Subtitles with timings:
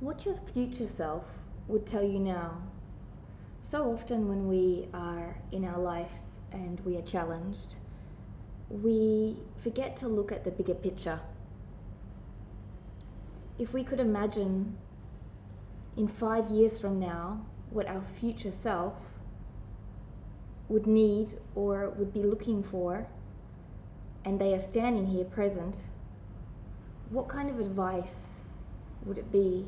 [0.00, 1.24] what your future self
[1.66, 2.62] would tell you now.
[3.62, 7.74] So often, when we are in our lives and we are challenged,
[8.70, 11.20] we forget to look at the bigger picture.
[13.58, 14.76] If we could imagine
[15.96, 18.94] in five years from now what our future self
[20.68, 23.08] would need or would be looking for,
[24.24, 25.80] and they are standing here present,
[27.10, 28.34] what kind of advice
[29.04, 29.66] would it be?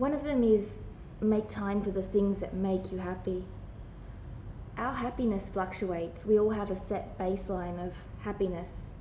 [0.00, 0.78] One of them is
[1.20, 3.44] make time for the things that make you happy.
[4.78, 6.24] Our happiness fluctuates.
[6.24, 8.92] We all have a set baseline of happiness.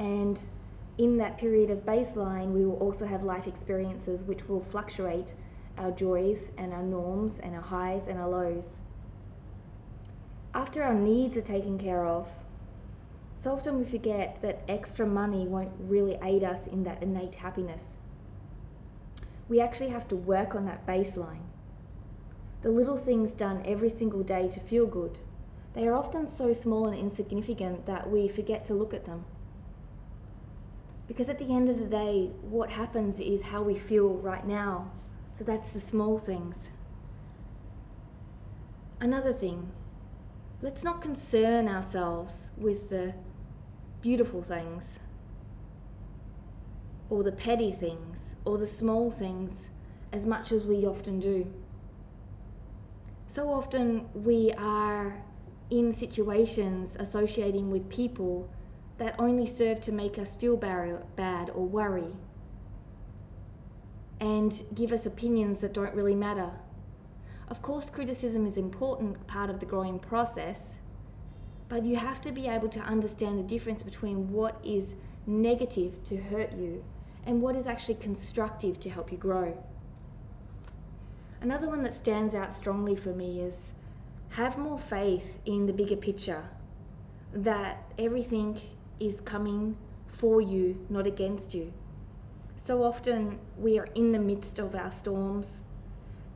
[0.00, 0.40] And
[0.98, 5.34] in that period of baseline, we will also have life experiences which will fluctuate
[5.78, 8.80] our joys and our norms and our highs and our lows.
[10.54, 12.28] After our needs are taken care of,
[13.36, 17.98] so often we forget that extra money won't really aid us in that innate happiness.
[19.52, 21.44] We actually have to work on that baseline.
[22.62, 25.18] The little things done every single day to feel good,
[25.74, 29.26] they are often so small and insignificant that we forget to look at them.
[31.06, 34.90] Because at the end of the day, what happens is how we feel right now.
[35.36, 36.70] So that's the small things.
[39.00, 39.70] Another thing,
[40.62, 43.12] let's not concern ourselves with the
[44.00, 44.98] beautiful things,
[47.12, 49.68] or the petty things, or the small things
[50.14, 51.46] as much as we often do.
[53.26, 55.22] So often we are
[55.68, 58.48] in situations associating with people
[58.96, 62.14] that only serve to make us feel bad or worry
[64.18, 66.52] and give us opinions that don't really matter.
[67.46, 70.76] Of course, criticism is an important part of the growing process,
[71.68, 74.94] but you have to be able to understand the difference between what is
[75.26, 76.82] negative to hurt you
[77.26, 79.62] and what is actually constructive to help you grow.
[81.40, 83.72] Another one that stands out strongly for me is
[84.30, 86.44] have more faith in the bigger picture
[87.32, 88.58] that everything
[89.00, 91.72] is coming for you, not against you.
[92.56, 95.62] So often we are in the midst of our storms,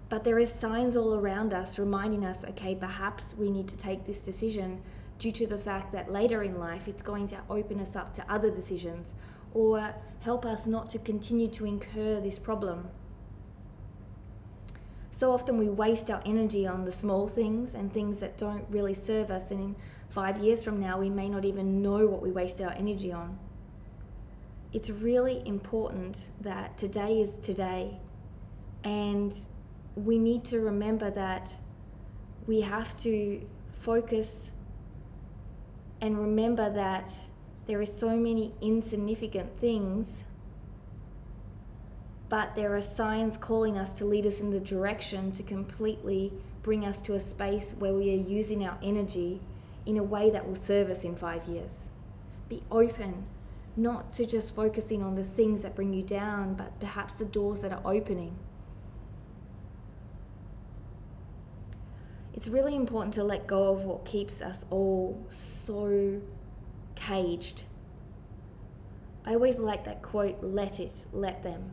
[0.09, 4.07] but there is signs all around us reminding us, okay, perhaps we need to take
[4.07, 4.81] this decision
[5.19, 8.33] due to the fact that later in life it's going to open us up to
[8.33, 9.13] other decisions
[9.57, 12.89] or help us not to continue to incur this problem.
[15.11, 18.95] So often we waste our energy on the small things and things that don't really
[18.95, 19.77] serve us, and in
[20.11, 23.39] five years from now, we may not even know what we wasted our energy on
[24.77, 27.99] it's really important that today is today.
[28.85, 29.35] And
[29.95, 31.55] we need to remember that
[32.47, 33.41] we have to
[33.73, 34.51] focus
[36.03, 37.11] and remember that
[37.67, 40.23] there are so many insignificant things,
[42.29, 46.33] but there are signs calling us to lead us in the direction to completely
[46.63, 49.41] bring us to a space where we are using our energy
[49.85, 51.85] in a way that will serve us in five years.
[52.49, 53.27] Be open
[53.77, 57.61] not to just focusing on the things that bring you down, but perhaps the doors
[57.61, 58.37] that are opening.
[62.33, 66.21] It's really important to let go of what keeps us all so
[66.97, 67.65] caged.
[69.25, 71.71] I always like that quote, let it, let them.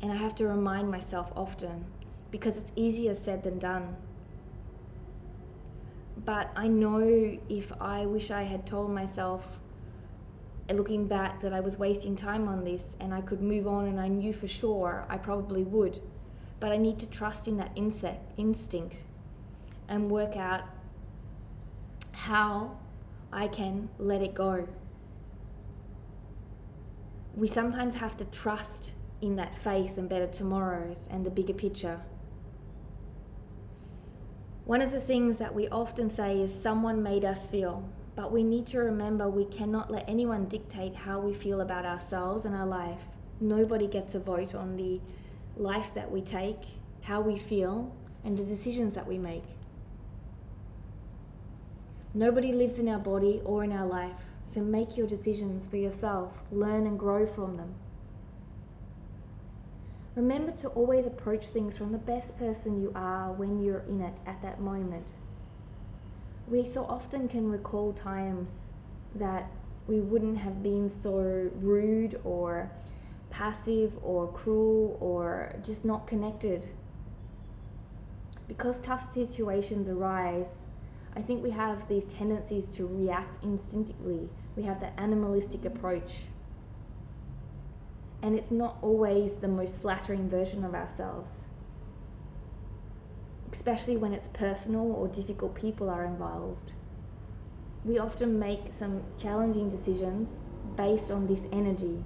[0.00, 1.84] And I have to remind myself often
[2.30, 3.96] because it's easier said than done.
[6.24, 9.60] But I know if I wish I had told myself
[10.68, 13.86] uh, looking back that I was wasting time on this and I could move on
[13.86, 16.00] and I knew for sure I probably would.
[16.60, 19.04] But I need to trust in that insect, instinct
[19.88, 20.64] and work out
[22.12, 22.76] how
[23.32, 24.68] I can let it go.
[27.34, 32.00] We sometimes have to trust in that faith and better tomorrows and the bigger picture.
[34.64, 37.88] One of the things that we often say is someone made us feel.
[38.16, 42.44] But we need to remember we cannot let anyone dictate how we feel about ourselves
[42.44, 43.04] and our life.
[43.40, 45.00] Nobody gets a vote on the
[45.56, 46.58] life that we take,
[47.02, 47.94] how we feel,
[48.24, 49.44] and the decisions that we make.
[52.12, 54.20] Nobody lives in our body or in our life,
[54.52, 57.74] so make your decisions for yourself, learn and grow from them.
[60.16, 64.20] Remember to always approach things from the best person you are when you're in it
[64.26, 65.14] at that moment
[66.50, 68.50] we so often can recall times
[69.14, 69.50] that
[69.86, 72.70] we wouldn't have been so rude or
[73.30, 76.68] passive or cruel or just not connected.
[78.48, 80.58] Because tough situations arise,
[81.16, 84.28] I think we have these tendencies to react instinctively.
[84.56, 86.26] We have that animalistic approach.
[88.22, 91.30] and it's not always the most flattering version of ourselves.
[93.52, 96.72] Especially when it's personal or difficult people are involved.
[97.84, 100.40] We often make some challenging decisions
[100.76, 102.04] based on this energy.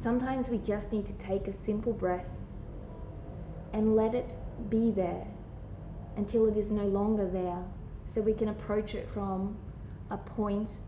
[0.00, 2.38] Sometimes we just need to take a simple breath
[3.72, 4.36] and let it
[4.68, 5.26] be there
[6.16, 7.64] until it is no longer there
[8.04, 9.56] so we can approach it from
[10.10, 10.78] a point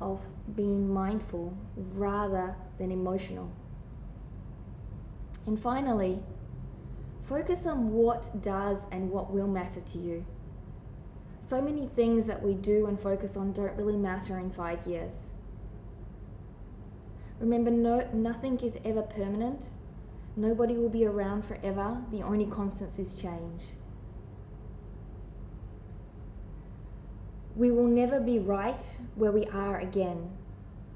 [0.00, 0.22] of
[0.54, 3.50] being mindful rather than emotional.
[5.46, 6.18] And finally,
[7.22, 10.26] focus on what does and what will matter to you.
[11.46, 15.14] So many things that we do and focus on don't really matter in five years.
[17.38, 19.70] Remember, no, nothing is ever permanent.
[20.34, 22.02] Nobody will be around forever.
[22.10, 23.64] The only constant is change.
[27.56, 30.30] We will never be right where we are again,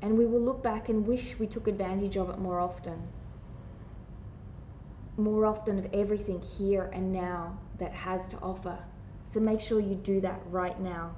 [0.02, 3.08] and we will look back and wish we took advantage of it more often.
[5.16, 8.78] More often of everything here and now that has to offer.
[9.24, 11.16] So make sure you do that right now.